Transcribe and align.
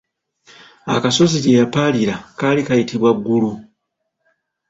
Akasozi 0.95 1.37
gye 1.43 1.53
yapaalira 1.59 2.15
kaali 2.37 2.61
kayitibwa 2.67 3.09
Ggulu. 3.17 3.51